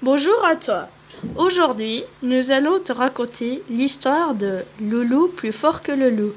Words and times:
Bonjour 0.00 0.44
à 0.44 0.54
toi. 0.54 0.88
Aujourd'hui, 1.34 2.04
nous 2.22 2.52
allons 2.52 2.78
te 2.78 2.92
raconter 2.92 3.64
l'histoire 3.68 4.36
de 4.36 4.62
Loulou 4.80 5.26
plus 5.26 5.52
fort 5.52 5.82
que 5.82 5.90
le 5.90 6.08
loup. 6.08 6.34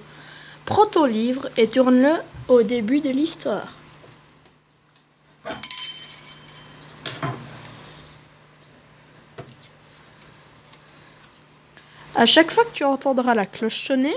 Prends 0.66 0.88
ton 0.88 1.06
livre 1.06 1.48
et 1.58 1.68
tourne-le 1.68 2.14
au 2.48 2.64
début 2.64 3.02
de 3.02 3.12
l'histoire. 3.12 3.68
À 12.16 12.26
chaque 12.26 12.50
fois 12.50 12.66
que 12.66 12.74
tu 12.74 12.84
entendras 12.84 13.36
la 13.36 13.46
cloche 13.46 13.86
sonner, 13.86 14.16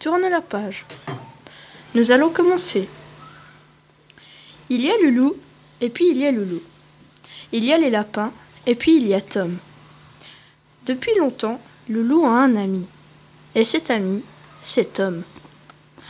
tourne 0.00 0.26
la 0.26 0.40
page. 0.40 0.86
Nous 1.94 2.12
allons 2.12 2.30
commencer. 2.30 2.88
Il 4.70 4.80
y 4.80 4.90
a 4.90 4.96
Loulou 5.02 5.36
et 5.82 5.90
puis 5.90 6.08
il 6.08 6.16
y 6.16 6.26
a 6.26 6.32
Loulou. 6.32 6.62
Il 7.52 7.64
y 7.64 7.72
a 7.72 7.78
les 7.78 7.90
lapins 7.90 8.32
et 8.66 8.74
puis 8.74 8.96
il 8.96 9.06
y 9.06 9.14
a 9.14 9.20
Tom. 9.20 9.56
Depuis 10.86 11.16
longtemps, 11.18 11.60
Loulou 11.88 12.24
a 12.26 12.30
un 12.30 12.56
ami. 12.56 12.86
Et 13.54 13.64
cet 13.64 13.90
ami, 13.90 14.22
c'est 14.62 14.94
Tom. 14.94 15.22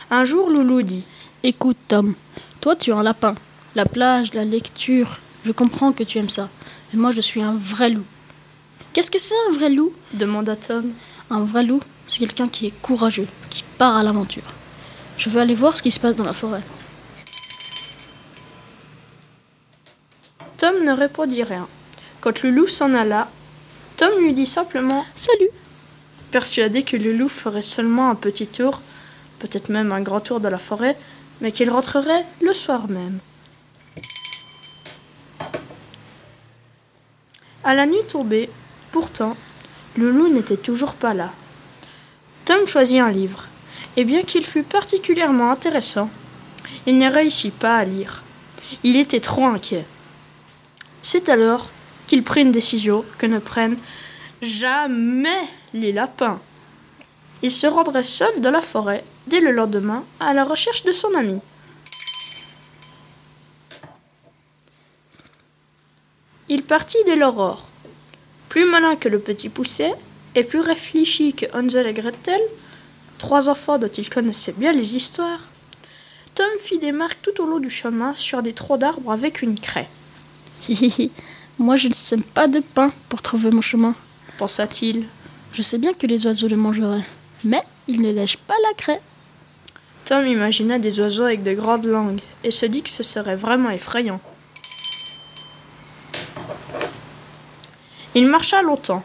Un 0.09 0.25
jour, 0.25 0.49
Loulou 0.49 0.81
dit 0.81 1.03
Écoute, 1.43 1.77
Tom, 1.87 2.15
toi 2.61 2.75
tu 2.75 2.89
es 2.89 2.93
un 2.93 3.03
lapin. 3.03 3.35
La 3.75 3.85
plage, 3.85 4.33
la 4.33 4.45
lecture, 4.45 5.19
je 5.45 5.51
comprends 5.51 5.91
que 5.91 6.03
tu 6.03 6.17
aimes 6.17 6.29
ça. 6.29 6.49
Mais 6.91 6.99
moi 6.99 7.11
je 7.11 7.21
suis 7.21 7.41
un 7.41 7.55
vrai 7.55 7.89
loup. 7.89 8.05
Qu'est-ce 8.93 9.11
que 9.11 9.19
c'est 9.19 9.35
un 9.49 9.53
vrai 9.53 9.69
loup? 9.69 9.93
demanda 10.13 10.55
Tom. 10.55 10.93
Un 11.29 11.43
vrai 11.43 11.63
loup, 11.63 11.81
c'est 12.07 12.19
quelqu'un 12.19 12.47
qui 12.47 12.67
est 12.67 12.81
courageux, 12.81 13.27
qui 13.49 13.63
part 13.77 13.95
à 13.95 14.03
l'aventure. 14.03 14.43
Je 15.17 15.29
veux 15.29 15.41
aller 15.41 15.55
voir 15.55 15.75
ce 15.75 15.83
qui 15.83 15.91
se 15.91 15.99
passe 15.99 16.15
dans 16.15 16.23
la 16.23 16.33
forêt. 16.33 16.63
Tom 20.57 20.83
ne 20.83 20.91
répondit 20.91 21.43
rien. 21.43 21.67
Quand 22.19 22.41
le 22.41 22.49
loup 22.49 22.67
s'en 22.67 22.95
alla, 22.95 23.29
Tom 23.95 24.11
lui 24.19 24.33
dit 24.33 24.47
simplement 24.47 25.05
Salut 25.15 25.49
Persuadé 26.31 26.81
que 26.81 26.97
le 26.97 27.13
loup 27.13 27.29
ferait 27.29 27.61
seulement 27.61 28.09
un 28.09 28.15
petit 28.15 28.47
tour, 28.47 28.81
peut-être 29.37 29.69
même 29.69 29.91
un 29.91 30.01
grand 30.01 30.19
tour 30.19 30.39
de 30.39 30.47
la 30.47 30.57
forêt, 30.57 30.97
mais 31.41 31.51
qu'il 31.51 31.69
rentrerait 31.69 32.25
le 32.41 32.53
soir 32.53 32.87
même. 32.87 33.19
À 37.63 37.75
la 37.75 37.85
nuit 37.85 38.03
tombée, 38.07 38.49
pourtant, 38.91 39.37
le 39.95 40.09
loup 40.09 40.33
n'était 40.33 40.57
toujours 40.57 40.93
pas 40.95 41.13
là. 41.13 41.31
Tom 42.45 42.65
choisit 42.65 42.99
un 42.99 43.11
livre, 43.11 43.45
et 43.95 44.05
bien 44.05 44.23
qu'il 44.23 44.45
fût 44.45 44.63
particulièrement 44.63 45.51
intéressant, 45.51 46.09
il 46.87 46.97
ne 46.97 47.11
réussit 47.11 47.53
pas 47.53 47.77
à 47.77 47.83
lire. 47.83 48.23
Il 48.83 48.95
était 48.97 49.19
trop 49.19 49.45
inquiet. 49.45 49.85
C'est 51.09 51.29
alors 51.29 51.69
qu'il 52.05 52.21
prit 52.21 52.41
une 52.41 52.51
décision 52.51 53.05
que 53.17 53.25
ne 53.25 53.39
prennent 53.39 53.77
jamais 54.41 55.47
les 55.73 55.93
lapins. 55.93 56.41
Il 57.41 57.53
se 57.53 57.65
rendrait 57.65 58.03
seul 58.03 58.41
dans 58.41 58.51
la 58.51 58.59
forêt 58.59 59.05
dès 59.25 59.39
le 59.39 59.53
lendemain 59.53 60.03
à 60.19 60.33
la 60.33 60.43
recherche 60.43 60.83
de 60.83 60.91
son 60.91 61.13
ami. 61.13 61.39
Il 66.49 66.63
partit 66.63 66.97
dès 67.05 67.15
l'aurore. 67.15 67.69
Plus 68.49 68.65
malin 68.65 68.97
que 68.97 69.07
le 69.07 69.19
petit 69.19 69.47
pousset 69.47 69.93
et 70.35 70.43
plus 70.43 70.59
réfléchi 70.59 71.31
que 71.31 71.45
Hansel 71.57 71.87
et 71.87 71.93
Gretel, 71.93 72.41
trois 73.17 73.47
enfants 73.47 73.77
dont 73.77 73.87
il 73.87 74.09
connaissait 74.09 74.51
bien 74.51 74.73
les 74.73 74.97
histoires, 74.97 75.45
Tom 76.35 76.49
fit 76.61 76.79
des 76.79 76.91
marques 76.91 77.21
tout 77.21 77.41
au 77.41 77.45
long 77.45 77.59
du 77.59 77.69
chemin 77.69 78.13
sur 78.13 78.43
des 78.43 78.51
troncs 78.51 78.81
d'arbres 78.81 79.13
avec 79.13 79.41
une 79.41 79.57
craie. 79.57 79.87
Moi 81.59 81.77
je 81.77 81.87
ne 81.87 81.93
sème 81.93 82.23
pas 82.23 82.47
de 82.47 82.59
pain 82.59 82.91
pour 83.09 83.21
trouver 83.21 83.51
mon 83.51 83.61
chemin, 83.61 83.95
pensa-t-il. 84.37 85.05
Je 85.53 85.61
sais 85.61 85.77
bien 85.77 85.93
que 85.93 86.05
les 86.05 86.25
oiseaux 86.25 86.47
le 86.47 86.55
mangeraient, 86.55 87.05
mais 87.43 87.63
ils 87.87 88.01
ne 88.01 88.11
lèchent 88.11 88.37
pas 88.37 88.55
la 88.67 88.73
craie. 88.75 89.01
Tom 90.05 90.25
imagina 90.25 90.79
des 90.79 90.99
oiseaux 90.99 91.23
avec 91.23 91.43
de 91.43 91.53
grandes 91.53 91.85
langues 91.85 92.21
et 92.43 92.51
se 92.51 92.65
dit 92.65 92.81
que 92.81 92.89
ce 92.89 93.03
serait 93.03 93.35
vraiment 93.35 93.71
effrayant. 93.71 94.21
Il 98.15 98.27
marcha 98.27 98.61
longtemps. 98.61 99.03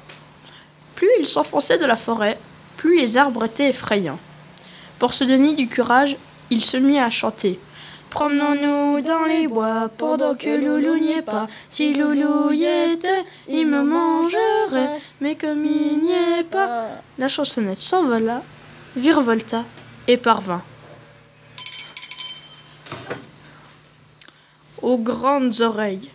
Plus 0.95 1.11
il 1.19 1.27
s'enfonçait 1.27 1.79
de 1.79 1.85
la 1.85 1.97
forêt, 1.97 2.39
plus 2.77 3.01
les 3.01 3.17
arbres 3.17 3.45
étaient 3.45 3.71
effrayants. 3.71 4.19
Pour 4.99 5.15
se 5.15 5.25
donner 5.25 5.55
du 5.55 5.69
courage, 5.69 6.17
il 6.51 6.65
se 6.65 6.77
mit 6.77 6.99
à 6.99 7.11
chanter. 7.11 7.59
Promenons-nous 8.13 9.01
dans 9.01 9.25
les 9.25 9.49
bois 9.49 9.89
pendant 9.97 10.35
que 10.35 10.55
Loulou 10.55 10.99
n'y 10.99 11.13
est 11.13 11.23
pas. 11.23 11.47
Si 11.71 11.95
Loulou 11.95 12.53
y 12.53 12.65
était, 12.65 13.25
il 13.49 13.67
me 13.67 13.83
mangerait. 13.83 15.01
Mais 15.23 15.35
comme 15.35 15.65
il 15.65 15.99
n'y 16.03 16.13
est 16.13 16.45
pas, 16.45 16.89
la 17.19 17.29
chansonnette 17.29 17.81
s'envola, 17.81 18.43
virevolta 18.97 19.65
et 20.07 20.19
parvint. 20.19 20.61
Aux 24.83 24.99
grandes 24.99 25.63
oreilles, 25.63 26.11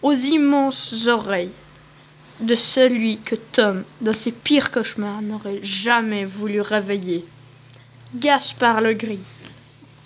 aux 0.00 0.14
immenses 0.14 1.06
oreilles 1.08 1.52
de 2.40 2.54
celui 2.54 3.18
que 3.18 3.34
Tom, 3.34 3.84
dans 4.00 4.14
ses 4.14 4.32
pires 4.32 4.70
cauchemars, 4.70 5.20
n'aurait 5.20 5.60
jamais 5.62 6.24
voulu 6.24 6.62
réveiller. 6.62 7.22
Gaspard 8.14 8.80
le 8.80 8.94
gris, 8.94 9.20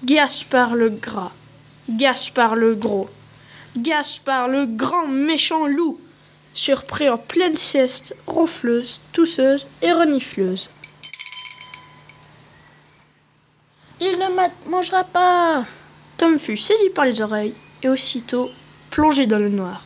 Gaspard 0.05 0.77
le 0.77 0.91
gras, 0.91 1.33
Gaspard 1.89 2.55
le 2.55 2.77
gros, 2.77 3.11
Gaspard 3.77 4.47
le 4.47 4.65
grand 4.65 5.09
méchant 5.09 5.67
loup, 5.67 5.99
surpris 6.55 7.09
en 7.09 7.19
pleine 7.19 7.57
sieste, 7.57 8.15
ronfleuse, 8.29 9.01
tousseuse 9.13 9.67
et 9.83 9.93
renifleuse. 9.93 10.71
Il 14.01 14.13
ne 14.13 14.71
mangera 14.71 15.03
pas 15.03 15.65
Tom 16.17 16.39
fut 16.39 16.57
saisi 16.57 16.91
par 16.91 17.05
les 17.05 17.21
oreilles 17.21 17.55
et 17.83 17.89
aussitôt 17.89 18.51
plongé 18.91 19.27
dans 19.27 19.39
le 19.39 19.49
noir. 19.49 19.83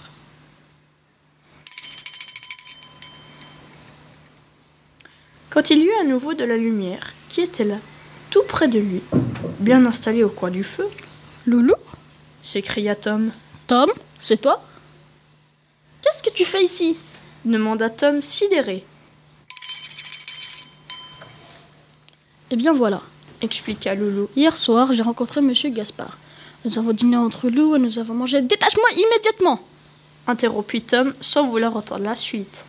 Quand 5.49 5.71
il 5.71 5.79
y 5.79 5.84
eut 5.84 6.00
à 6.00 6.05
nouveau 6.05 6.34
de 6.34 6.44
la 6.44 6.56
lumière, 6.56 7.12
qui 7.29 7.43
était 7.43 7.65
là, 7.65 7.77
tout 8.32 8.43
près 8.48 8.66
de 8.66 8.78
lui, 8.78 9.03
bien 9.60 9.84
installé 9.84 10.25
au 10.25 10.31
coin 10.31 10.50
du 10.50 10.65
feu 10.65 10.88
Loulou 11.47 11.75
s'écria 12.43 12.97
Tom. 12.97 13.31
Tom, 13.66 13.91
c'est 14.20 14.41
toi? 14.41 14.65
Qu'est-ce 16.00 16.22
que 16.22 16.34
tu 16.34 16.47
fais 16.47 16.65
ici? 16.65 16.97
demanda 17.44 17.91
Tom 17.91 18.22
sidéré. 18.22 18.84
Eh 22.50 22.56
bien 22.56 22.72
voilà, 22.72 23.03
expliqua 23.43 23.94
Loulou. 23.94 24.31
Hier 24.34 24.56
soir, 24.56 24.93
j'ai 24.94 25.03
rencontré 25.03 25.43
Monsieur 25.43 25.69
Gaspard. 25.69 26.16
Nous 26.64 26.78
avons 26.78 26.93
dîné 26.93 27.19
entre 27.19 27.50
loups 27.50 27.76
et 27.76 27.78
nous 27.78 27.99
avons 27.99 28.14
mangé. 28.14 28.41
Détache-moi 28.41 28.88
immédiatement 28.97 29.60
interrompit 30.26 30.82
Tom 30.82 31.12
sans 31.20 31.49
vouloir 31.49 31.76
entendre 31.76 32.04
la 32.04 32.16
suite. 32.16 32.64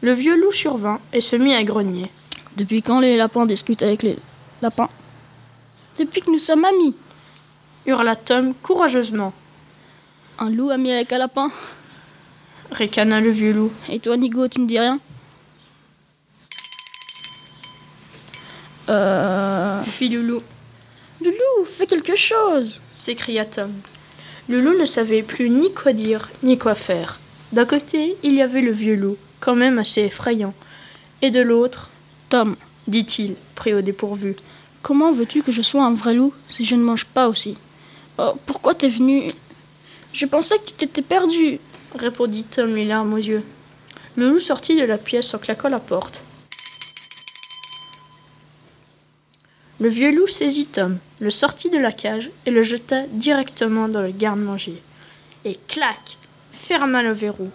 Le 0.00 0.12
vieux 0.12 0.40
loup 0.40 0.52
survint 0.52 1.00
et 1.12 1.20
se 1.20 1.36
mit 1.36 1.52
à 1.52 1.62
grogner. 1.64 2.10
Depuis 2.56 2.82
quand 2.82 3.00
les 3.00 3.16
lapins 3.16 3.46
discutent 3.46 3.82
avec 3.82 4.02
les 4.02 4.18
lapins 4.62 4.88
Depuis 5.98 6.20
que 6.20 6.30
nous 6.30 6.38
sommes 6.38 6.64
amis 6.64 6.94
hurla 7.86 8.16
Tom 8.16 8.54
courageusement. 8.54 9.32
Un 10.38 10.50
loup 10.50 10.70
ami 10.70 10.92
avec 10.92 11.12
un 11.12 11.18
lapin 11.18 11.50
ricana 12.70 13.20
le 13.20 13.30
vieux 13.30 13.52
loup. 13.52 13.72
Et 13.88 13.98
toi, 13.98 14.16
Nigo, 14.16 14.48
tu 14.48 14.60
ne 14.60 14.66
dis 14.66 14.78
rien? 14.78 15.00
Euh. 18.88 19.82
Fit 19.82 20.08
le 20.08 20.22
loup. 20.22 20.42
Loulou, 21.20 21.64
fais 21.66 21.86
quelque 21.86 22.16
chose 22.16 22.80
s'écria 23.00 23.44
Tom. 23.44 23.72
Le 24.48 24.60
loup 24.60 24.78
ne 24.78 24.86
savait 24.86 25.22
plus 25.22 25.48
ni 25.50 25.72
quoi 25.72 25.92
dire, 25.92 26.30
ni 26.42 26.58
quoi 26.58 26.74
faire. 26.74 27.18
D'un 27.52 27.64
côté, 27.64 28.16
il 28.22 28.34
y 28.34 28.42
avait 28.42 28.60
le 28.60 28.72
vieux 28.72 28.94
loup, 28.94 29.16
quand 29.40 29.54
même 29.54 29.78
assez 29.78 30.02
effrayant. 30.02 30.54
Et 31.22 31.30
de 31.30 31.40
l'autre, 31.40 31.89
Tom, 32.30 32.54
dit-il, 32.86 33.34
pris 33.56 33.74
au 33.74 33.80
dépourvu. 33.82 34.36
Comment 34.82 35.12
veux-tu 35.12 35.42
que 35.42 35.50
je 35.50 35.62
sois 35.62 35.84
un 35.84 35.94
vrai 35.94 36.14
loup 36.14 36.32
si 36.48 36.64
je 36.64 36.76
ne 36.76 36.82
mange 36.82 37.04
pas 37.04 37.28
aussi 37.28 37.58
Oh, 38.18 38.34
pourquoi 38.46 38.74
t'es 38.74 38.88
venu? 38.88 39.32
Je 40.12 40.26
pensais 40.26 40.56
que 40.58 40.66
tu 40.66 40.72
t'étais 40.74 41.02
perdu, 41.02 41.58
répondit 41.96 42.44
Tom 42.44 42.76
les 42.76 42.84
larmes 42.84 43.14
aux 43.14 43.16
yeux. 43.16 43.42
Le 44.14 44.30
loup 44.30 44.38
sortit 44.38 44.80
de 44.80 44.84
la 44.84 44.96
pièce 44.96 45.34
en 45.34 45.38
claquant 45.38 45.68
la 45.68 45.80
porte. 45.80 46.22
Le 49.80 49.88
vieux 49.88 50.14
loup 50.14 50.28
saisit 50.28 50.66
Tom, 50.66 50.98
le 51.18 51.30
sortit 51.30 51.70
de 51.70 51.78
la 51.78 51.90
cage 51.90 52.30
et 52.46 52.52
le 52.52 52.62
jeta 52.62 53.02
directement 53.08 53.88
dans 53.88 54.02
le 54.02 54.12
garde-manger. 54.12 54.80
Et 55.44 55.56
clac 55.66 55.98
ferma 56.52 57.02
le 57.02 57.12
verrou. 57.12 57.50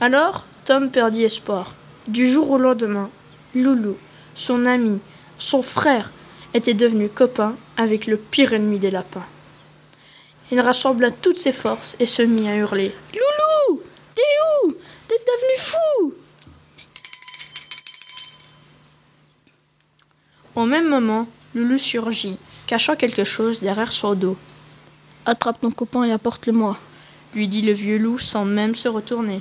Alors, 0.00 0.46
Tom 0.64 0.90
perdit 0.90 1.22
espoir. 1.22 1.76
Du 2.08 2.26
jour 2.26 2.50
au 2.50 2.58
lendemain, 2.58 3.10
Loulou, 3.62 3.96
son 4.34 4.66
ami, 4.66 4.98
son 5.38 5.62
frère, 5.62 6.10
était 6.54 6.74
devenu 6.74 7.08
copain 7.08 7.54
avec 7.76 8.06
le 8.06 8.16
pire 8.16 8.52
ennemi 8.52 8.78
des 8.78 8.90
lapins. 8.90 9.26
Il 10.50 10.60
rassembla 10.60 11.10
toutes 11.10 11.38
ses 11.38 11.52
forces 11.52 11.96
et 12.00 12.06
se 12.06 12.22
mit 12.22 12.48
à 12.48 12.56
hurler. 12.56 12.92
Loulou 13.12 13.82
devenu 15.28 15.58
fou 15.58 16.14
Au 20.54 20.64
même 20.64 20.88
moment, 20.88 21.28
Loulou 21.54 21.78
surgit, 21.78 22.36
cachant 22.66 22.96
quelque 22.96 23.24
chose 23.24 23.60
derrière 23.60 23.92
son 23.92 24.14
dos. 24.14 24.36
Attrape 25.24 25.60
ton 25.60 25.70
copain 25.70 26.04
et 26.04 26.12
apporte-le-moi, 26.12 26.78
lui 27.34 27.48
dit 27.48 27.62
le 27.62 27.72
vieux 27.72 27.98
loup 27.98 28.18
sans 28.18 28.44
même 28.44 28.74
se 28.74 28.88
retourner. 28.88 29.40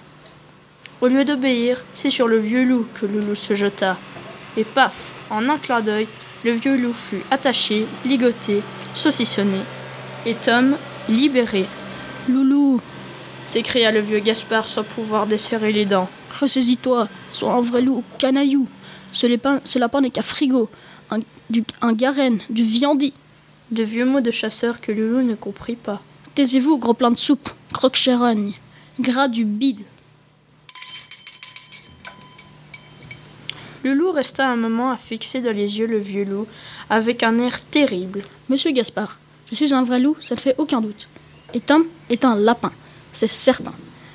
Au 0.99 1.05
lieu 1.05 1.25
d'obéir, 1.25 1.83
c'est 1.93 2.09
sur 2.09 2.27
le 2.27 2.39
vieux 2.39 2.63
loup 2.63 2.87
que 2.95 3.05
Loulou 3.05 3.35
se 3.35 3.53
jeta. 3.53 3.97
Et 4.57 4.63
paf, 4.63 5.11
en 5.29 5.47
un 5.47 5.59
clin 5.59 5.81
d'œil, 5.81 6.07
le 6.43 6.51
vieux 6.51 6.75
loup 6.75 6.93
fut 6.93 7.21
attaché, 7.29 7.85
ligoté, 8.03 8.63
saucissonné, 8.95 9.59
et 10.25 10.33
Tom 10.33 10.75
libéré. 11.07 11.67
Loulou, 12.27 12.81
s'écria 13.45 13.91
le 13.91 13.99
vieux 13.99 14.21
Gaspard 14.21 14.67
sans 14.67 14.83
pouvoir 14.83 15.27
desserrer 15.27 15.71
les 15.71 15.85
dents. 15.85 16.09
Ressaisis-toi, 16.39 17.07
sois 17.31 17.53
un 17.53 17.61
vrai 17.61 17.83
loup, 17.83 18.03
canaillou. 18.17 18.67
Ce 19.13 19.27
lapin, 19.27 19.61
ce 19.65 19.77
lapin 19.77 20.01
n'est 20.01 20.09
qu'un 20.09 20.23
frigo, 20.23 20.67
un, 21.11 21.19
du, 21.51 21.63
un 21.81 21.93
garenne, 21.93 22.39
du 22.49 22.63
viandi. 22.63 23.13
De 23.69 23.83
vieux 23.83 24.05
mots 24.05 24.21
de 24.21 24.31
chasseur 24.31 24.81
que 24.81 24.91
Loulou 24.91 25.21
ne 25.21 25.35
comprit 25.35 25.75
pas. 25.75 26.01
Taisez-vous, 26.33 26.79
gros 26.79 26.95
plein 26.95 27.11
de 27.11 27.17
soupe, 27.17 27.49
croque-charogne, 27.71 28.53
gras 28.99 29.27
du 29.27 29.45
bide. 29.45 29.83
Le 33.87 33.93
loup 33.93 34.11
resta 34.11 34.49
un 34.49 34.57
moment 34.57 34.91
à 34.91 34.97
fixer 34.97 35.39
dans 35.39 35.55
les 35.55 35.79
yeux 35.79 35.87
le 35.87 35.97
vieux 35.97 36.25
loup, 36.25 36.45
avec 36.89 37.23
un 37.23 37.39
air 37.39 37.63
terrible. 37.63 38.21
Monsieur 38.49 38.71
Gaspard, 38.71 39.17
je 39.49 39.55
suis 39.55 39.73
un 39.73 39.85
vrai 39.85 40.01
loup, 40.01 40.17
ça 40.21 40.35
ne 40.35 40.41
fait 40.41 40.55
aucun 40.57 40.81
doute. 40.81 41.07
Et 41.53 41.61
Tom 41.61 41.85
est 42.09 42.25
un 42.25 42.35
lapin, 42.35 42.73
c'est 43.13 43.29
certain. 43.29 43.71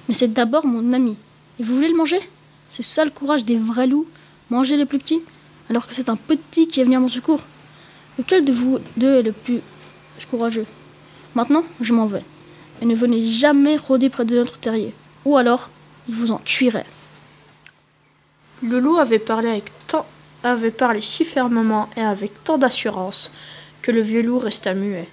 Mais 0.07 0.15
c'est 0.15 0.31
d'abord 0.31 0.67
mon 0.67 0.93
ami. 0.93 1.17
Et 1.59 1.63
vous 1.63 1.75
voulez 1.75 1.89
le 1.89 1.97
manger? 1.97 2.21
C'est 2.69 2.83
ça 2.83 3.03
le 3.07 3.11
courage 3.11 3.47
des 3.47 3.57
vrais 3.57 3.87
loups, 3.87 4.07
manger 4.51 4.77
les 4.77 4.85
plus 4.85 4.99
petits, 4.99 5.23
alors 5.71 5.87
que 5.87 5.95
c'est 5.95 6.11
un 6.11 6.17
petit 6.17 6.69
qui 6.69 6.83
est 6.83 6.85
venu 6.85 6.97
à 6.97 7.01
mon 7.01 7.09
secours. 7.09 7.41
Lequel 8.19 8.45
de 8.45 8.53
vous 8.53 8.79
deux 8.99 9.21
est 9.21 9.23
le 9.23 9.33
plus 9.33 9.63
courageux? 10.31 10.67
Maintenant, 11.35 11.65
je 11.81 11.95
m'en 11.95 12.05
vais. 12.05 12.25
Et 12.83 12.85
ne 12.85 12.95
venez 12.95 13.25
jamais 13.25 13.79
rôder 13.79 14.11
près 14.11 14.27
de 14.27 14.37
notre 14.37 14.59
terrier. 14.59 14.93
Ou 15.25 15.39
alors, 15.39 15.71
il 16.11 16.15
vous 16.15 16.31
en 16.31 16.41
tuerait. 16.45 16.85
Le 18.63 18.79
loup 18.79 18.97
avait 18.99 19.19
parlé 19.19 21.01
si 21.01 21.25
fermement 21.25 21.91
et 21.97 22.01
avec 22.01 22.45
tant 22.45 22.59
d'assurance 22.59 23.33
que 23.83 23.91
le 23.91 24.01
vieux 24.01 24.23
loup 24.23 24.39
resta 24.39 24.73
muet. 24.73 25.09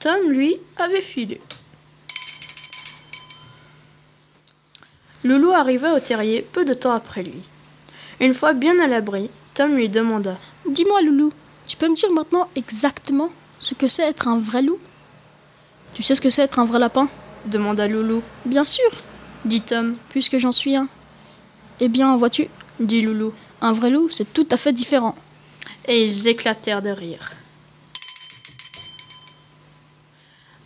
Tom, 0.00 0.30
lui, 0.30 0.56
avait 0.78 1.00
filé. 1.00 1.40
Le 5.22 5.38
loup 5.38 5.52
arriva 5.52 5.94
au 5.94 6.00
terrier 6.00 6.42
peu 6.42 6.64
de 6.64 6.74
temps 6.74 6.92
après 6.92 7.22
lui. 7.22 7.42
Une 8.20 8.34
fois 8.34 8.52
bien 8.52 8.80
à 8.80 8.88
l'abri, 8.88 9.30
Tom 9.54 9.76
lui 9.76 9.88
demanda 9.88 10.38
Dis-moi, 10.68 11.02
Loulou, 11.02 11.32
tu 11.68 11.76
peux 11.76 11.88
me 11.88 11.94
dire 11.94 12.10
maintenant 12.10 12.48
exactement 12.56 13.30
ce 13.60 13.74
que 13.74 13.86
c'est 13.86 14.08
être 14.08 14.26
un 14.26 14.38
vrai 14.38 14.62
loup? 14.62 14.78
Tu 15.94 16.02
sais 16.02 16.16
ce 16.16 16.20
que 16.20 16.30
c'est 16.30 16.42
être 16.42 16.58
un 16.58 16.64
vrai 16.64 16.80
lapin? 16.80 17.08
Demanda 17.46 17.88
Loulou. 17.88 18.22
Bien 18.44 18.64
sûr, 18.64 18.90
dit 19.44 19.60
Tom. 19.60 19.96
Puisque 20.10 20.38
j'en 20.38 20.52
suis 20.52 20.76
un. 20.76 20.88
Eh 21.80 21.88
bien, 21.88 22.16
vois-tu 22.16 22.48
dit 22.80 23.02
Loulou. 23.02 23.32
Un 23.60 23.72
vrai 23.72 23.90
loup, 23.90 24.08
c'est 24.10 24.32
tout 24.32 24.46
à 24.50 24.56
fait 24.56 24.72
différent. 24.72 25.14
Et 25.88 26.04
ils 26.04 26.28
éclatèrent 26.28 26.82
de 26.82 26.90
rire. 26.90 27.32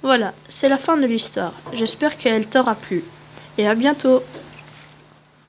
Voilà, 0.02 0.32
c'est 0.48 0.68
la 0.68 0.78
fin 0.78 0.96
de 0.96 1.06
l'histoire. 1.06 1.52
J'espère 1.74 2.16
qu'elle 2.16 2.46
t'aura 2.46 2.74
plu. 2.74 3.04
Et 3.58 3.68
à 3.68 3.74
bientôt 3.74 4.22